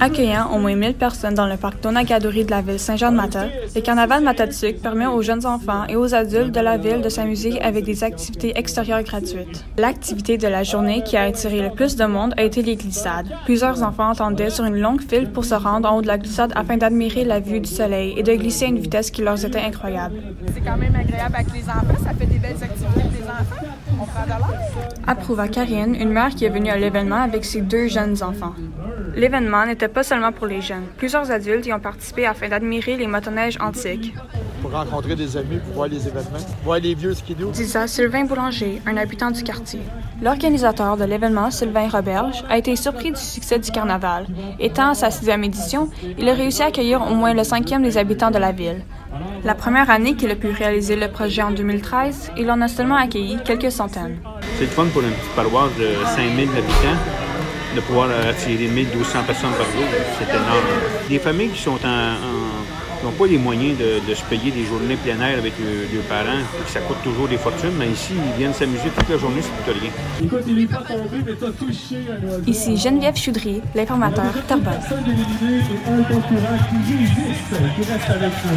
[0.00, 4.22] Accueillant au moins 1000 personnes dans le parc Donagadori de la ville Saint-Jean-de-Mata, le carnaval
[4.22, 8.04] Matatuc permet aux jeunes enfants et aux adultes de la ville de s'amuser avec des
[8.04, 9.64] activités extérieures gratuites.
[9.76, 13.28] L'activité de la journée qui a attiré le plus de monde a été les glissades.
[13.44, 16.52] Plusieurs enfants attendaient sur une longue file pour se rendre en haut de la glissade
[16.54, 19.60] afin d'admirer la vue du soleil et de glisser à une vitesse qui leur était
[19.60, 20.16] incroyable.
[20.54, 23.87] C'est quand même agréable avec les enfants, ça fait des belles activités pour les enfants.
[25.06, 28.54] Approuva Karine, une mère qui est venue à l'événement avec ses deux jeunes enfants.
[29.16, 30.84] L'événement n'était pas seulement pour les jeunes.
[30.96, 34.14] Plusieurs adultes y ont participé afin d'admirer les motoneiges antiques.
[34.62, 37.50] Pour rencontrer des amis, pour voir les événements, voir les vieux skidoo.
[37.50, 39.80] Disa Sylvain Boulanger, un habitant du quartier.
[40.20, 44.26] L'organisateur de l'événement, Sylvain Roberge, a été surpris du succès du carnaval.
[44.58, 45.88] Étant à sa sixième édition,
[46.18, 48.84] il a réussi à accueillir au moins le cinquième des habitants de la ville.
[49.44, 52.96] La première année qu'il a pu réaliser le projet en 2013, il en a seulement
[52.96, 54.18] accueilli quelques centaines.
[54.58, 55.86] C'est le fun pour une petite paroisse de
[56.16, 56.98] 5000 habitants
[57.76, 59.86] de pouvoir attirer 1200 personnes par jour.
[60.18, 60.66] C'est énorme.
[61.08, 64.96] Des familles qui sont en, n'ont pas les moyens de, de, se payer des journées
[64.96, 68.38] plein air avec leurs parents, et que ça coûte toujours des fortunes, mais ici, ils
[68.38, 69.90] viennent s'amuser toute la journée, ça coûte rien.
[70.24, 72.42] Écoute, il est pas tombé, mais t'as touché oiseau.
[72.46, 74.74] Ici Geneviève Choudry, l'informateur Terrebonne.
[74.74, 78.56] Personne éliminé et un concurrent qui résiste, qui reste avec nous.